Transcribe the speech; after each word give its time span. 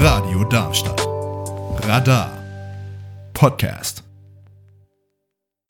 Radio 0.00 0.42
Darmstadt. 0.50 1.00
Radar. 1.86 2.36
Podcast. 3.32 4.02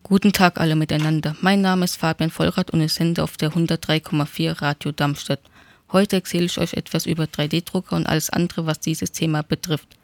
Guten 0.03 0.33
Tag 0.33 0.59
alle 0.59 0.75
miteinander. 0.75 1.37
Mein 1.43 1.61
Name 1.61 1.85
ist 1.85 1.97
Fabian 1.97 2.31
Vollrath 2.31 2.71
und 2.71 2.81
ich 2.81 2.95
sende 2.95 3.23
auf 3.23 3.37
der 3.37 3.53
103,4 3.53 4.63
Radio 4.63 4.93
Darmstadt. 4.93 5.41
Heute 5.93 6.17
erzähle 6.17 6.47
ich 6.47 6.57
euch 6.57 6.73
etwas 6.73 7.05
über 7.05 7.25
3D-Drucker 7.25 7.95
und 7.97 8.07
alles 8.07 8.31
andere, 8.31 8.65
was 8.65 8.81
dieses 8.81 9.13
Thema 9.13 9.43
betrifft. 9.43 9.99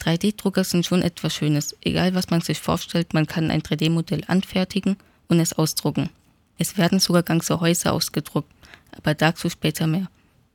3D-Drucker 0.00 0.64
sind 0.64 0.86
schon 0.86 1.02
etwas 1.02 1.34
Schönes. 1.34 1.76
Egal 1.82 2.14
was 2.14 2.30
man 2.30 2.40
sich 2.40 2.58
vorstellt, 2.58 3.12
man 3.12 3.26
kann 3.26 3.50
ein 3.50 3.60
3D-Modell 3.60 4.24
anfertigen 4.28 4.96
und 5.28 5.40
es 5.40 5.52
ausdrucken. 5.52 6.08
Es 6.56 6.78
werden 6.78 7.00
sogar 7.00 7.22
ganze 7.22 7.60
Häuser 7.60 7.92
ausgedruckt, 7.92 8.50
aber 8.96 9.12
dazu 9.12 9.50
später 9.50 9.86
mehr. 9.86 10.08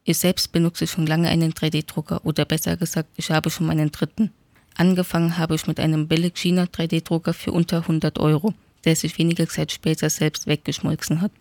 Ich 0.03 0.17
selbst 0.17 0.51
benutze 0.51 0.87
schon 0.87 1.05
lange 1.05 1.29
einen 1.29 1.53
3D-Drucker 1.53 2.25
oder 2.25 2.45
besser 2.45 2.77
gesagt, 2.77 3.09
ich 3.17 3.31
habe 3.31 3.49
schon 3.49 3.67
meinen 3.67 3.91
dritten. 3.91 4.31
Angefangen 4.75 5.37
habe 5.37 5.55
ich 5.55 5.67
mit 5.67 5.79
einem 5.79 6.07
billig 6.07 6.37
China 6.37 6.63
3D-Drucker 6.63 7.33
für 7.33 7.51
unter 7.51 7.81
100 7.81 8.17
Euro, 8.19 8.53
der 8.85 8.95
sich 8.95 9.17
wenige 9.17 9.47
Zeit 9.47 9.71
später 9.71 10.09
selbst 10.09 10.47
weggeschmolzen 10.47 11.21
hat. 11.21 11.31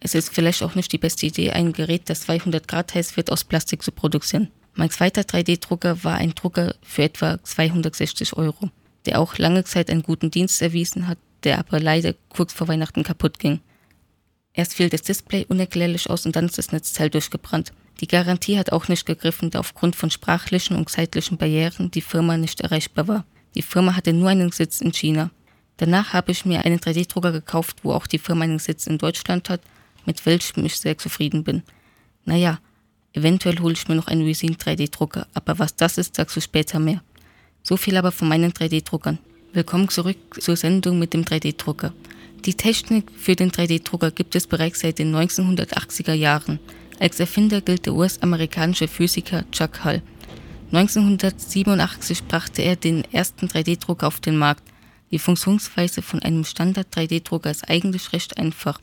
Es 0.00 0.14
ist 0.14 0.32
vielleicht 0.32 0.62
auch 0.62 0.74
nicht 0.74 0.92
die 0.92 0.98
beste 0.98 1.26
Idee, 1.26 1.52
ein 1.52 1.72
Gerät, 1.72 2.10
das 2.10 2.20
200 2.22 2.68
Grad 2.68 2.94
heiß 2.94 3.16
wird, 3.16 3.32
aus 3.32 3.44
Plastik 3.44 3.82
zu 3.82 3.92
produzieren. 3.92 4.50
Mein 4.74 4.90
zweiter 4.90 5.22
3D-Drucker 5.22 6.04
war 6.04 6.16
ein 6.16 6.34
Drucker 6.34 6.74
für 6.82 7.04
etwa 7.04 7.42
260 7.42 8.36
Euro, 8.36 8.68
der 9.06 9.20
auch 9.20 9.38
lange 9.38 9.64
Zeit 9.64 9.90
einen 9.90 10.02
guten 10.02 10.30
Dienst 10.30 10.60
erwiesen 10.60 11.08
hat, 11.08 11.18
der 11.44 11.58
aber 11.58 11.80
leider 11.80 12.14
kurz 12.28 12.52
vor 12.52 12.68
Weihnachten 12.68 13.04
kaputt 13.04 13.38
ging. 13.38 13.60
Erst 14.52 14.74
fiel 14.74 14.90
das 14.90 15.02
Display 15.02 15.46
unerklärlich 15.48 16.10
aus 16.10 16.26
und 16.26 16.36
dann 16.36 16.46
ist 16.46 16.58
das 16.58 16.72
Netzteil 16.72 17.08
durchgebrannt. 17.08 17.72
Die 18.00 18.08
Garantie 18.08 18.58
hat 18.58 18.72
auch 18.72 18.88
nicht 18.88 19.06
gegriffen, 19.06 19.50
da 19.50 19.60
aufgrund 19.60 19.96
von 19.96 20.10
sprachlichen 20.10 20.76
und 20.76 20.88
zeitlichen 20.88 21.38
Barrieren 21.38 21.90
die 21.90 22.02
Firma 22.02 22.36
nicht 22.36 22.60
erreichbar 22.60 23.08
war. 23.08 23.24
Die 23.54 23.62
Firma 23.62 23.96
hatte 23.96 24.12
nur 24.12 24.28
einen 24.28 24.52
Sitz 24.52 24.80
in 24.80 24.92
China. 24.92 25.30
Danach 25.78 26.12
habe 26.12 26.32
ich 26.32 26.44
mir 26.44 26.64
einen 26.64 26.78
3D-Drucker 26.78 27.32
gekauft, 27.32 27.78
wo 27.82 27.92
auch 27.92 28.06
die 28.06 28.18
Firma 28.18 28.44
einen 28.44 28.58
Sitz 28.58 28.86
in 28.86 28.98
Deutschland 28.98 29.48
hat, 29.48 29.60
mit 30.04 30.24
welchem 30.26 30.64
ich 30.64 30.78
sehr 30.78 30.98
zufrieden 30.98 31.44
bin. 31.44 31.62
Naja, 32.24 32.58
Eventuell 33.16 33.60
hole 33.60 33.72
ich 33.72 33.88
mir 33.88 33.94
noch 33.94 34.08
einen 34.08 34.26
Resin 34.26 34.56
3D-Drucker, 34.56 35.26
aber 35.32 35.58
was 35.58 35.74
das 35.74 35.96
ist, 35.96 36.16
sagst 36.16 36.36
du 36.36 36.42
später 36.42 36.78
mehr. 36.78 37.02
So 37.62 37.78
viel 37.78 37.96
aber 37.96 38.12
von 38.12 38.28
meinen 38.28 38.52
3D-Druckern. 38.52 39.18
Willkommen 39.54 39.88
zurück 39.88 40.18
zur 40.38 40.54
Sendung 40.54 40.98
mit 40.98 41.14
dem 41.14 41.24
3D-Drucker. 41.24 41.94
Die 42.44 42.52
Technik 42.52 43.10
für 43.16 43.34
den 43.34 43.50
3D-Drucker 43.50 44.10
gibt 44.10 44.34
es 44.34 44.46
bereits 44.46 44.80
seit 44.80 44.98
den 44.98 45.16
1980er 45.16 46.12
Jahren. 46.12 46.60
Als 46.98 47.20
Erfinder 47.20 47.60
gilt 47.60 47.86
der 47.86 47.94
US-amerikanische 47.94 48.88
Physiker 48.88 49.44
Chuck 49.50 49.84
Hull. 49.84 50.02
1987 50.72 52.24
brachte 52.24 52.62
er 52.62 52.76
den 52.76 53.04
ersten 53.12 53.46
3D-Drucker 53.46 54.06
auf 54.06 54.20
den 54.20 54.38
Markt. 54.38 54.62
Die 55.10 55.18
Funktionsweise 55.18 56.00
von 56.00 56.20
einem 56.22 56.44
Standard-3D-Drucker 56.44 57.50
ist 57.50 57.68
eigentlich 57.68 58.12
recht 58.12 58.38
einfach. 58.38 58.80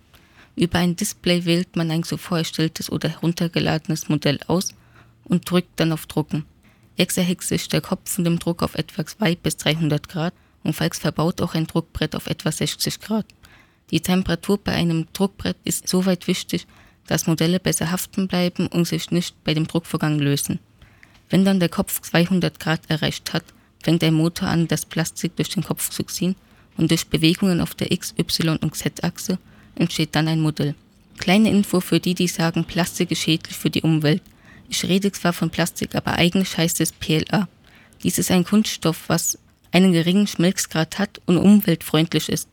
Über 0.55 0.78
ein 0.78 0.95
Display 0.95 1.45
wählt 1.45 1.75
man 1.75 1.89
ein 1.89 2.03
zuvor 2.03 2.38
erstelltes 2.38 2.92
oder 2.92 3.09
heruntergeladenes 3.09 4.09
Modell 4.09 4.39
aus 4.48 4.75
und 5.23 5.50
drückt 5.50 5.80
dann 5.80 5.92
auf 5.92 6.05
Drucken. 6.05 6.45
Jetzt 6.95 7.17
erhält 7.17 7.42
sich 7.42 7.67
der 7.67 7.81
Kopf 7.81 8.11
von 8.11 8.23
dem 8.23 8.38
Druck 8.38 8.61
auf 8.61 8.75
etwa 8.75 9.05
2 9.05 9.36
bis 9.38 9.58
300 9.58 10.08
Grad 10.08 10.33
und 10.64 10.75
falls 10.75 11.00
verbaut 11.00 11.42
auch 11.42 11.55
ein 11.55 11.66
Druckbrett 11.66 12.16
auf 12.16 12.27
etwa 12.27 12.52
60 12.52 13.00
Grad. 13.00 13.25
Die 13.89 14.02
Temperatur 14.02 14.59
bei 14.59 14.73
einem 14.73 15.08
Druckbrett 15.14 15.58
ist 15.64 15.88
soweit 15.88 16.27
wichtig, 16.27 16.67
dass 17.07 17.27
Modelle 17.27 17.59
besser 17.59 17.91
haften 17.91 18.27
bleiben 18.27 18.67
und 18.67 18.87
sich 18.87 19.11
nicht 19.11 19.43
bei 19.43 19.53
dem 19.53 19.67
Druckvorgang 19.67 20.19
lösen. 20.19 20.59
Wenn 21.29 21.45
dann 21.45 21.59
der 21.59 21.69
Kopf 21.69 22.01
200 22.01 22.59
Grad 22.59 22.81
erreicht 22.89 23.33
hat, 23.33 23.43
fängt 23.81 24.01
der 24.01 24.11
Motor 24.11 24.47
an, 24.47 24.67
das 24.67 24.85
Plastik 24.85 25.35
durch 25.35 25.49
den 25.49 25.63
Kopf 25.63 25.89
zu 25.89 26.03
ziehen 26.03 26.35
und 26.77 26.91
durch 26.91 27.07
Bewegungen 27.07 27.61
auf 27.61 27.75
der 27.75 27.91
X, 27.91 28.13
Y 28.17 28.58
und 28.58 28.75
Z-Achse 28.75 29.37
entsteht 29.75 30.15
dann 30.15 30.27
ein 30.27 30.39
Modell. 30.39 30.75
Kleine 31.17 31.49
Info 31.49 31.80
für 31.80 31.99
die, 31.99 32.15
die 32.15 32.27
sagen, 32.27 32.65
Plastik 32.65 33.11
ist 33.11 33.21
schädlich 33.21 33.55
für 33.55 33.69
die 33.69 33.81
Umwelt. 33.81 34.21
Ich 34.69 34.83
rede 34.83 35.11
zwar 35.11 35.33
von 35.33 35.49
Plastik, 35.49 35.95
aber 35.95 36.13
eigentlich 36.13 36.58
heißt 36.58 36.81
es 36.81 36.92
PLA. 36.92 37.47
Dies 38.02 38.17
ist 38.17 38.31
ein 38.31 38.43
Kunststoff, 38.43 39.03
was 39.08 39.37
einen 39.71 39.93
geringen 39.93 40.27
Schmelzgrad 40.27 40.99
hat 40.99 41.21
und 41.25 41.37
umweltfreundlich 41.37 42.30
ist, 42.30 42.47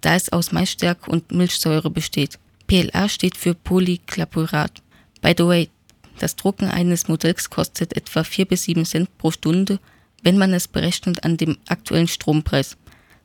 da 0.00 0.14
es 0.14 0.30
aus 0.32 0.52
Maisstärke 0.52 1.10
und 1.10 1.32
Milchsäure 1.32 1.90
besteht. 1.90 2.38
PLA 2.68 3.08
steht 3.08 3.36
für 3.36 3.54
Polyclapurat. 3.54 4.82
By 5.22 5.34
the 5.36 5.46
way, 5.46 5.70
das 6.18 6.36
Drucken 6.36 6.68
eines 6.68 7.08
Modells 7.08 7.48
kostet 7.48 7.96
etwa 7.96 8.22
4 8.22 8.44
bis 8.44 8.64
7 8.64 8.84
Cent 8.84 9.16
pro 9.16 9.30
Stunde, 9.30 9.80
wenn 10.22 10.36
man 10.36 10.52
es 10.52 10.68
berechnet 10.68 11.24
an 11.24 11.38
dem 11.38 11.56
aktuellen 11.66 12.08
Strompreis. 12.08 12.76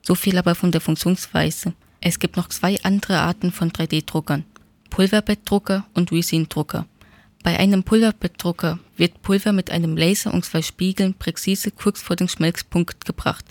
So 0.02 0.16
viel 0.16 0.38
aber 0.38 0.56
von 0.56 0.72
der 0.72 0.80
Funktionsweise. 0.80 1.74
Es 2.00 2.20
gibt 2.20 2.38
noch 2.38 2.48
zwei 2.48 2.82
andere 2.84 3.20
Arten 3.20 3.52
von 3.52 3.72
3D-Druckern, 3.72 4.46
Pulverbettdrucker 4.90 5.86
und 5.94 6.14
Resin-Drucker. 6.14 6.86
Bei 7.44 7.60
einem 7.60 7.84
Pulverbettdrucker 7.84 8.80
wird 8.96 9.22
Pulver 9.22 9.52
mit 9.52 9.72
einem 9.72 9.98
Laser 9.98 10.34
und 10.34 10.46
zwei 10.46 10.62
Spiegeln 10.62 11.16
präzise 11.16 11.72
kurz 11.72 12.02
vor 12.02 12.16
den 12.16 12.30
Schmelzpunkt 12.30 13.04
gebracht, 13.04 13.44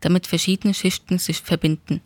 damit 0.00 0.28
verschiedene 0.28 0.74
Schichten 0.74 1.18
sich 1.18 1.40
verbinden. 1.40 2.00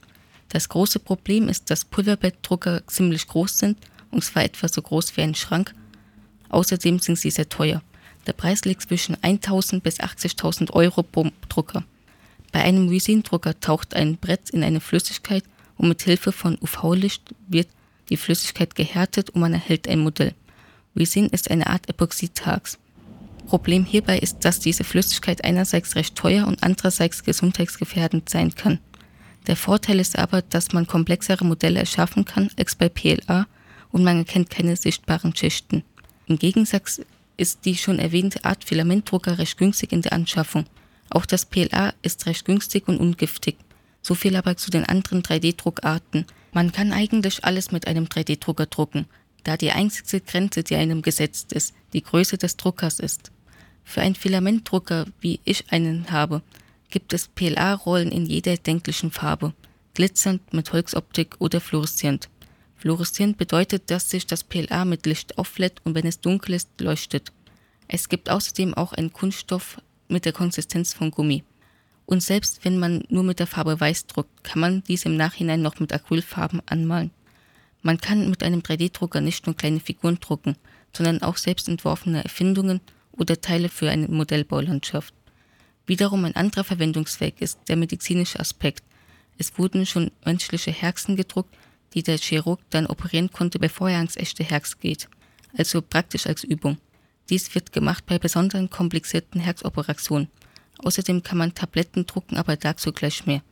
Das 0.49 0.69
große 0.69 0.99
Problem 0.99 1.49
ist, 1.49 1.71
dass 1.71 1.85
Pulverbettdrucker 1.85 2.87
ziemlich 2.87 3.27
groß 3.27 3.59
sind, 3.59 3.79
und 4.11 4.25
zwar 4.25 4.45
etwa 4.45 4.69
so 4.69 4.81
groß 4.81 5.17
wie 5.17 5.23
ein 5.23 5.35
Schrank. 5.35 5.75
Außerdem 6.49 7.01
sind 7.01 7.19
sie 7.19 7.31
sehr 7.31 7.49
teuer. 7.49 7.83
Der 8.27 8.33
Preis 8.33 8.65
liegt 8.65 8.83
zwischen 8.83 9.17
1000 9.23 9.83
bis 9.83 10.01
80.000 10.01 10.73
Euro 10.73 11.03
pro 11.03 11.31
Drucker. 11.49 11.85
Bei 12.53 12.63
einem 12.63 12.89
Resin-Drucker 12.89 13.61
taucht 13.61 13.95
ein 13.95 14.17
Brett 14.17 14.51
in 14.51 14.63
eine 14.63 14.81
Flüssigkeit 14.81 15.45
und 15.77 15.89
mit 15.89 16.03
Hilfe 16.03 16.33
von 16.33 16.59
UV-Licht 16.61 17.35
wird 17.49 17.69
die 18.09 18.17
Flüssigkeit 18.17 18.75
gehärtet 18.75 19.31
und 19.31 19.41
man 19.41 19.53
erhält 19.53 19.89
ein 19.89 19.99
Modell. 19.99 20.35
Resin 20.97 21.27
ist 21.27 21.51
eine 21.51 21.67
Art 21.67 21.89
Epoxidharz. 21.89 22.79
Problem 23.47 23.85
hierbei 23.85 24.19
ist, 24.19 24.45
dass 24.45 24.59
diese 24.59 24.85
Flüssigkeit 24.85 25.45
einerseits 25.45 25.95
recht 25.95 26.17
teuer 26.17 26.47
und 26.47 26.63
andererseits 26.63 27.23
gesundheitsgefährdend 27.23 28.29
sein 28.29 28.55
kann. 28.55 28.81
Der 29.47 29.57
Vorteil 29.57 30.01
ist 30.01 30.19
aber, 30.19 30.43
dass 30.43 30.73
man 30.73 30.87
komplexere 30.87 31.45
Modelle 31.45 31.79
erschaffen 31.79 32.25
kann 32.25 32.51
als 32.59 32.75
bei 32.75 32.89
PLA 32.89 33.47
und 33.93 34.03
man 34.03 34.19
erkennt 34.19 34.51
keine 34.51 34.77
sichtbaren 34.77 35.35
Schichten. 35.37 35.85
Im 36.27 36.39
Gegensatz 36.39 37.01
ist 37.37 37.65
die 37.65 37.77
schon 37.77 37.99
erwähnte 37.99 38.45
Art 38.45 38.65
Filamentdrucker 38.65 39.39
recht 39.39 39.59
günstig 39.59 39.93
in 39.93 40.03
der 40.03 40.13
Anschaffung. 40.13 40.67
Auch 41.11 41.27
das 41.27 41.47
PLA 41.47 41.95
ist 42.03 42.27
recht 42.27 42.45
günstig 42.45 42.89
und 42.89 42.99
ungiftig. 42.99 43.57
So 44.03 44.15
viel 44.15 44.37
aber 44.37 44.57
zu 44.57 44.71
den 44.71 44.85
anderen 44.85 45.23
3D-Druckarten. 45.23 46.27
Man 46.53 46.73
kann 46.73 46.93
eigentlich 46.93 47.45
alles 47.45 47.71
mit 47.71 47.87
einem 47.87 48.07
3D-Drucker 48.07 48.67
drucken, 48.67 49.07
da 49.45 49.57
die 49.57 49.71
einzige 49.71 50.21
Grenze, 50.21 50.65
die 50.65 50.77
einem 50.77 51.03
gesetzt 51.03 51.53
ist, 51.53 51.75
die 51.93 52.03
Größe 52.03 52.39
des 52.39 52.57
Druckers 52.57 52.99
ist. 52.99 53.31
Für 53.85 54.01
einen 54.01 54.15
Filamentdrucker, 54.17 55.07
wie 55.21 55.39
ich 55.45 55.71
einen 55.71 56.11
habe, 56.11 56.43
gibt 56.91 57.13
es 57.13 57.29
PLA-Rollen 57.29 58.11
in 58.11 58.27
jeder 58.27 58.53
erdenklichen 58.53 59.11
Farbe, 59.11 59.53
glitzernd 59.95 60.53
mit 60.53 60.73
Holzoptik 60.73 61.37
oder 61.39 61.61
fluoreszierend. 61.61 62.29
Fluoreszierend 62.77 63.39
bedeutet, 63.39 63.91
dass 63.91 64.11
sich 64.11 64.27
das 64.27 64.45
PLA 64.45 64.85
mit 64.85 65.07
Licht 65.07 65.39
auflädt 65.39 65.81
und 65.85 65.95
wenn 65.95 66.07
es 66.07 66.21
dunkel 66.21 66.55
ist, 66.55 66.81
leuchtet. 66.81 67.33
Es 67.89 68.09
gibt 68.09 68.31
außerdem 68.31 68.75
auch 68.75 68.93
einen 68.93 69.13
Kunststoff 69.13 69.81
mit 70.09 70.25
der 70.25 70.33
Konsistenz 70.33 70.93
von 70.93 71.11
Gummi. 71.11 71.45
Und 72.05 72.23
selbst 72.23 72.65
wenn 72.65 72.79
man 72.79 73.03
nur 73.09 73.25
mit 73.25 73.41
der 73.41 73.47
Farbe 73.47 73.81
Weiß 73.81 74.07
druckt, 74.07 74.45
kann 74.45 74.61
man 74.61 74.85
dies 74.85 75.05
im 75.05 75.17
Nachhinein 75.17 75.63
noch 75.63 75.81
mit 75.81 75.93
Acrylfarben 75.93 76.63
anmalen. 76.67 77.11
Man 77.83 77.99
kann 77.99 78.31
mit 78.31 78.43
einem 78.43 78.61
3D-Drucker 78.61 79.21
nicht 79.21 79.47
nur 79.47 79.57
kleine 79.57 79.81
Figuren 79.81 80.19
drucken, 80.21 80.57
sondern 80.93 81.23
auch 81.23 81.37
selbst 81.37 81.69
entworfene 81.69 82.23
Erfindungen 82.23 82.81
oder 83.13 83.41
Teile 83.41 83.69
für 83.69 83.91
eine 83.91 84.09
Modellbaulandschaft. 84.09 85.15
Wiederum 85.87 86.25
ein 86.25 86.37
anderer 86.37 86.65
Verwendungszweck 86.65 87.41
ist 87.41 87.61
der 87.69 87.77
medizinische 87.77 88.41
Aspekt. 88.41 88.83
Es 89.39 89.57
wurden 89.59 89.87
schon 89.87 90.11
menschliche 90.25 90.73
Herzen 90.73 91.17
gedruckt, 91.17 91.55
die 91.95 92.03
der 92.03 92.19
Chirurg 92.19 92.61
dann 92.71 92.87
operieren 92.87 93.31
konnte, 93.31 93.59
bevor 93.59 93.89
er 93.89 93.99
ans 93.99 94.17
echte 94.17 94.45
Herz 94.45 94.79
geht, 94.79 95.09
also 95.57 95.81
praktisch 95.81 96.27
als 96.27 96.45
Übung. 96.45 96.79
Dies 97.31 97.55
wird 97.55 97.73
gemacht 97.73 98.05
bei 98.07 98.19
besonderen 98.19 98.71
komplizierten 98.71 99.41
Herzoperationen. 99.41 100.29
Außerdem 100.79 101.23
kann 101.23 101.39
man 101.39 101.55
Tabletten 101.55 102.07
drucken, 102.07 102.37
aber 102.37 102.57
dazu 102.57 102.93
gleich 102.93 103.27
mehr. 103.27 103.43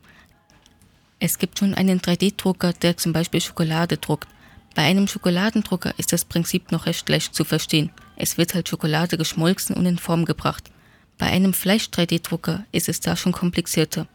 Es 1.19 1.39
gibt 1.39 1.59
schon 1.59 1.73
einen 1.73 1.99
3D-Drucker, 1.99 2.73
der 2.73 2.97
zum 2.97 3.13
Beispiel 3.13 3.41
Schokolade 3.41 3.97
druckt. 3.97 4.27
Bei 4.75 4.83
einem 4.83 5.07
Schokoladendrucker 5.07 5.93
ist 5.97 6.13
das 6.13 6.25
Prinzip 6.25 6.71
noch 6.71 6.85
recht 6.85 7.07
leicht 7.09 7.33
zu 7.33 7.45
verstehen. 7.45 7.91
Es 8.17 8.37
wird 8.37 8.53
halt 8.53 8.69
Schokolade 8.69 9.17
geschmolzen 9.17 9.75
und 9.75 9.85
in 9.85 9.97
Form 9.97 10.25
gebracht. 10.25 10.69
Bei 11.17 11.27
einem 11.27 11.53
Fleisch-3D-Drucker 11.53 12.65
ist 12.71 12.89
es 12.89 12.99
da 12.99 13.15
schon 13.15 13.31
komplizierter. 13.31 14.07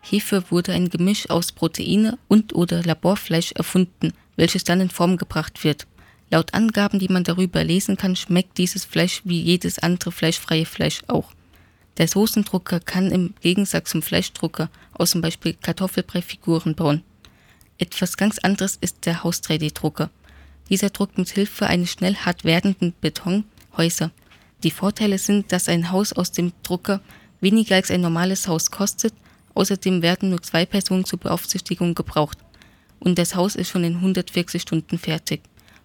Hierfür 0.00 0.44
wurde 0.50 0.72
ein 0.72 0.88
Gemisch 0.88 1.28
aus 1.28 1.52
Proteine 1.52 2.18
und 2.28 2.54
oder 2.54 2.82
Laborfleisch 2.82 3.52
erfunden, 3.52 4.12
welches 4.36 4.64
dann 4.64 4.80
in 4.80 4.90
Form 4.90 5.16
gebracht 5.16 5.64
wird. 5.64 5.86
Laut 6.30 6.54
Angaben, 6.54 6.98
die 6.98 7.08
man 7.08 7.24
darüber 7.24 7.62
lesen 7.62 7.96
kann, 7.96 8.16
schmeckt 8.16 8.58
dieses 8.58 8.84
Fleisch 8.84 9.22
wie 9.24 9.40
jedes 9.40 9.78
andere 9.78 10.12
fleischfreie 10.12 10.64
Fleisch 10.64 11.02
auch. 11.08 11.32
Der 11.98 12.08
Soßendrucker 12.08 12.80
kann 12.80 13.10
im 13.10 13.34
Gegensatz 13.40 13.90
zum 13.90 14.02
Fleischdrucker 14.02 14.70
aus 14.92 15.10
zum 15.10 15.20
Beispiel 15.20 15.54
Kartoffelbrei-Figuren 15.54 16.74
bauen. 16.74 17.02
Etwas 17.78 18.16
ganz 18.16 18.38
anderes 18.38 18.76
ist 18.80 19.06
der 19.06 19.22
Haus-3D-Drucker. 19.22 20.10
Dieser 20.68 20.90
druckt 20.90 21.18
mit 21.18 21.28
Hilfe 21.30 21.66
eines 21.66 21.92
schnell 21.92 22.16
hart 22.16 22.44
werdenden 22.44 22.92
Beton 23.00 23.44
Häuser. 23.76 24.10
Die 24.62 24.70
Vorteile 24.70 25.18
sind, 25.18 25.52
dass 25.52 25.68
ein 25.68 25.90
Haus 25.92 26.12
aus 26.12 26.32
dem 26.32 26.52
Drucker 26.62 27.00
weniger 27.40 27.76
als 27.76 27.90
ein 27.90 28.00
normales 28.00 28.48
Haus 28.48 28.70
kostet, 28.70 29.12
außerdem 29.54 30.02
werden 30.02 30.30
nur 30.30 30.42
zwei 30.42 30.64
Personen 30.66 31.04
zur 31.04 31.18
Beaufsichtigung 31.18 31.94
gebraucht. 31.94 32.38
Und 32.98 33.18
das 33.18 33.34
Haus 33.34 33.54
ist 33.54 33.70
schon 33.70 33.84
in 33.84 33.96
140 33.96 34.62
Stunden 34.62 34.98
fertig. 34.98 35.42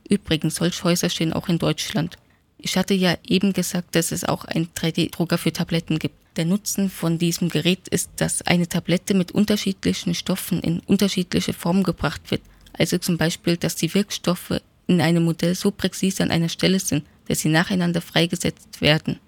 Übrigens, 0.10 0.56
solche 0.56 0.84
Häuser 0.84 1.10
stehen 1.10 1.34
auch 1.34 1.50
in 1.50 1.60
Deutschland. 1.60 2.18
Ich 2.58 2.78
hatte 2.78 2.94
ja 2.94 3.18
eben 3.28 3.54
gesagt, 3.54 3.96
dass 3.96 4.12
es 4.12 4.24
auch 4.24 4.46
einen 4.46 4.70
3D-Drucker 4.76 5.38
für 5.38 5.52
Tabletten 5.52 6.00
gibt. 6.00 6.16
Der 6.38 6.46
Nutzen 6.46 6.90
von 6.90 7.18
diesem 7.18 7.50
Gerät 7.50 7.88
ist, 7.90 8.10
dass 8.18 8.42
eine 8.44 8.68
Tablette 8.68 9.14
mit 9.14 9.32
unterschiedlichen 9.32 10.16
Stoffen 10.16 10.62
in 10.62 10.80
unterschiedliche 10.82 11.54
Formen 11.54 11.84
gebracht 11.84 12.32
wird. 12.32 12.42
Also 12.74 12.98
zum 13.00 13.18
Beispiel, 13.18 13.58
dass 13.58 13.76
die 13.76 13.94
Wirkstoffe 13.94 14.62
in 14.88 15.02
einem 15.02 15.24
Modell 15.24 15.56
so 15.56 15.72
präzise 15.72 16.24
an 16.24 16.32
einer 16.32 16.50
Stelle 16.50 16.80
sind, 16.80 17.04
dass 17.28 17.40
sie 17.40 17.50
nacheinander 17.50 18.02
freigesetzt 18.02 18.82
werden. 18.82 19.20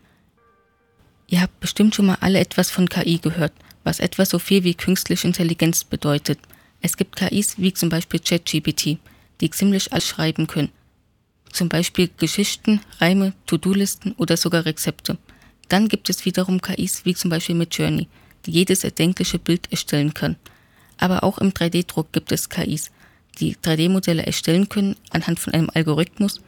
Ihr 1.27 1.41
habt 1.41 1.59
bestimmt 1.59 1.95
schon 1.95 2.07
mal 2.07 2.17
alle 2.19 2.39
etwas 2.39 2.69
von 2.69 2.89
KI 2.89 3.17
gehört, 3.17 3.53
was 3.83 3.99
etwa 3.99 4.25
so 4.25 4.39
viel 4.39 4.63
wie 4.63 4.75
künstliche 4.75 5.27
Intelligenz 5.27 5.83
bedeutet. 5.83 6.39
Es 6.81 6.97
gibt 6.97 7.15
KIs 7.15 7.55
wie 7.57 7.73
zum 7.73 7.89
Beispiel 7.89 8.19
ChatGPT, 8.19 8.97
die 9.41 9.49
ziemlich 9.49 9.91
alles 9.91 10.07
schreiben 10.07 10.47
können 10.47 10.69
zum 11.53 11.69
Beispiel 11.69 12.09
Geschichten, 12.17 12.81
Reime, 12.99 13.33
To-Do-Listen 13.45 14.13
oder 14.13 14.35
sogar 14.35 14.65
Rezepte. 14.65 15.17
Dann 15.69 15.87
gibt 15.87 16.09
es 16.09 16.25
wiederum 16.25 16.61
KIs 16.61 17.05
wie 17.05 17.15
zum 17.15 17.29
Beispiel 17.29 17.55
mit 17.55 17.75
Journey, 17.75 18.07
die 18.45 18.51
jedes 18.51 18.83
erdenkliche 18.83 19.39
Bild 19.39 19.71
erstellen 19.71 20.13
kann. 20.13 20.35
Aber 20.97 21.23
auch 21.23 21.37
im 21.37 21.51
3D-Druck 21.51 22.11
gibt 22.11 22.31
es 22.31 22.49
KIs, 22.49 22.91
die 23.39 23.55
3D-Modelle 23.55 24.25
erstellen 24.25 24.69
können 24.69 24.95
anhand 25.11 25.39
von 25.39 25.53
einem 25.53 25.69
Algorithmus 25.73 26.41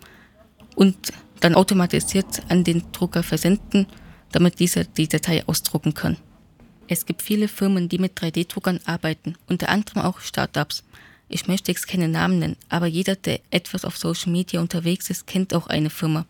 und 0.76 1.14
dann 1.40 1.56
automatisiert 1.56 2.44
an 2.50 2.64
den 2.64 2.84
Drucker 2.92 3.24
versenden, 3.24 3.88
damit 4.32 4.60
dieser 4.60 4.84
die 4.84 5.08
Datei 5.08 5.46
ausdrucken 5.48 5.94
kann. 5.94 6.18
Es 6.88 7.06
gibt 7.06 7.22
viele 7.22 7.48
Firmen, 7.48 7.90
die 7.90 7.98
mit 7.98 8.20
3D-Druckern 8.20 8.80
arbeiten, 8.86 9.36
unter 9.48 9.70
anderem 9.70 10.04
auch 10.04 10.20
Startups. 10.20 10.84
Ich 11.30 11.48
möchte 11.48 11.72
jetzt 11.72 11.88
keine 11.88 12.08
Namen 12.08 12.40
nennen, 12.40 12.58
aber 12.70 12.86
jeder, 12.86 13.16
der 13.16 13.40
etwas 13.50 13.86
auf 13.86 13.98
Social 13.98 14.32
Media 14.32 14.62
unterwegs 14.62 15.10
ist, 15.10 15.26
kennt 15.26 15.54
auch 15.54 15.68
eine 15.68 15.90
Firma. 15.90 16.26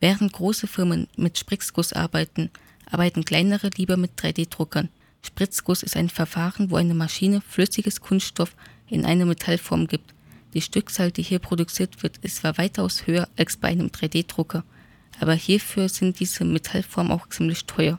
Während 0.00 0.32
große 0.32 0.66
Firmen 0.66 1.08
mit 1.16 1.38
Spritzguss 1.38 1.92
arbeiten, 1.92 2.50
arbeiten 2.90 3.24
kleinere 3.24 3.68
lieber 3.76 3.98
mit 3.98 4.12
3D-Druckern. 4.18 4.88
Spritzguss 5.22 5.82
ist 5.82 5.96
ein 5.96 6.08
Verfahren, 6.08 6.70
wo 6.70 6.76
eine 6.76 6.94
Maschine 6.94 7.42
flüssiges 7.42 8.00
Kunststoff 8.00 8.54
in 8.88 9.04
eine 9.04 9.26
Metallform 9.26 9.86
gibt. 9.86 10.14
Die 10.54 10.62
Stückzahl, 10.62 11.12
die 11.12 11.22
hier 11.22 11.38
produziert 11.38 12.02
wird, 12.02 12.18
ist 12.18 12.36
zwar 12.36 12.58
weitaus 12.58 13.06
höher 13.06 13.28
als 13.36 13.56
bei 13.56 13.68
einem 13.68 13.88
3D-Drucker, 13.88 14.64
aber 15.20 15.34
hierfür 15.34 15.88
sind 15.88 16.18
diese 16.18 16.44
Metallformen 16.44 17.12
auch 17.12 17.28
ziemlich 17.28 17.66
teuer, 17.66 17.98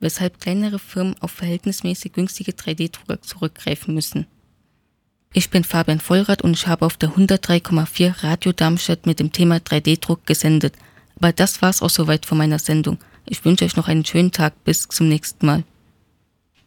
weshalb 0.00 0.40
kleinere 0.40 0.78
Firmen 0.78 1.16
auf 1.20 1.32
verhältnismäßig 1.32 2.12
günstige 2.12 2.52
3D-Drucker 2.52 3.20
zurückgreifen 3.22 3.94
müssen. 3.94 4.26
Ich 5.32 5.50
bin 5.50 5.62
Fabian 5.62 6.00
Vollrath 6.00 6.42
und 6.42 6.54
ich 6.54 6.66
habe 6.66 6.84
auf 6.84 6.96
der 6.96 7.10
103,4 7.10 8.24
Radio 8.24 8.52
Darmstadt 8.52 9.06
mit 9.06 9.20
dem 9.20 9.30
Thema 9.30 9.58
3D-Druck 9.58 10.26
gesendet. 10.26 10.74
Aber 11.16 11.32
das 11.32 11.62
war's 11.62 11.82
auch 11.82 11.90
soweit 11.90 12.26
von 12.26 12.38
meiner 12.38 12.58
Sendung. 12.58 12.98
Ich 13.26 13.44
wünsche 13.44 13.64
euch 13.64 13.76
noch 13.76 13.86
einen 13.86 14.04
schönen 14.04 14.32
Tag. 14.32 14.64
Bis 14.64 14.88
zum 14.88 15.08
nächsten 15.08 15.46
Mal. 15.46 15.62